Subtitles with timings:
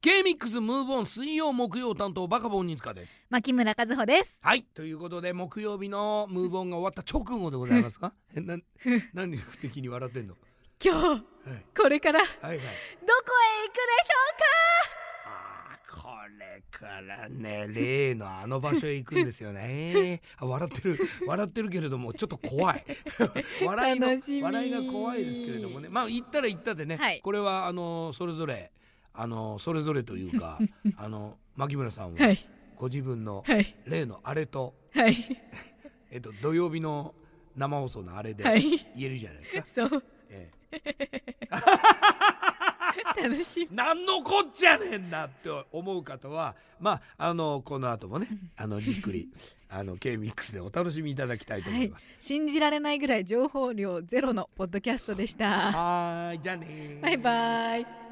[0.00, 3.12] K-MIX ムーブオン水曜木曜担当バカボンニツカです。
[3.30, 4.38] 牧村和穂です。
[4.40, 8.12] はいということで木曜日のムーブオンが終わった直後でございますか？
[8.32, 8.56] えな
[9.12, 10.36] 何で不敵に笑ってんの？
[10.80, 11.22] 今日はい
[11.76, 12.66] これからどこへはいはい。
[12.66, 12.76] 行くでし
[15.26, 16.08] あーこ
[16.38, 20.22] れからね例のあの場所へ行くんですよね。
[20.38, 22.84] あ笑ってる笑ってるけれどもちょっと怖い。
[23.64, 24.06] 笑いの
[24.42, 25.88] 笑いが怖いですけれどもね。
[25.88, 27.20] まあ行ったら行ったでね、はい。
[27.20, 28.70] これはあのそれぞれ
[29.14, 30.58] あのそれぞれというか
[30.96, 32.36] あの牧村さんは
[32.76, 33.74] ご自分のはい。
[33.86, 35.16] 例のあれと、はい。
[36.10, 37.14] えっと、土曜日の
[37.56, 38.62] 生放送のあれではい。
[38.96, 39.88] 言えるじゃないですか。
[39.90, 40.02] そう。
[40.30, 40.50] え
[43.20, 43.68] 楽しみ。
[43.72, 49.28] え、なんのこっちゃねんなって思う方はまああのこの後もねあのじっくり
[49.68, 52.06] あの K-MIX でお楽しみいただきたいと思います。
[52.20, 55.72] 信じられないぐらい情報量ゼロのポッドキャストでした。
[55.72, 57.00] はーいじゃあねー。
[57.00, 58.07] バイバイ